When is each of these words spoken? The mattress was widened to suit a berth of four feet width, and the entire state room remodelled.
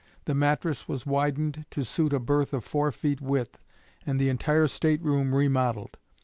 The 0.25 0.33
mattress 0.33 0.87
was 0.87 1.05
widened 1.05 1.65
to 1.69 1.85
suit 1.85 2.11
a 2.11 2.19
berth 2.19 2.55
of 2.55 2.63
four 2.63 2.91
feet 2.91 3.21
width, 3.21 3.59
and 4.03 4.19
the 4.19 4.29
entire 4.29 4.65
state 4.65 5.03
room 5.03 5.35
remodelled. 5.35 5.99